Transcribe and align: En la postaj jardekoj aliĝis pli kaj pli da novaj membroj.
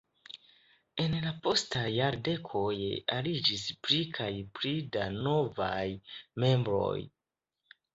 En 1.03 1.13
la 1.25 1.33
postaj 1.47 1.83
jardekoj 1.97 2.73
aliĝis 3.19 3.69
pli 3.85 4.03
kaj 4.19 4.33
pli 4.59 4.75
da 4.99 5.09
novaj 5.23 5.87
membroj. 6.47 6.95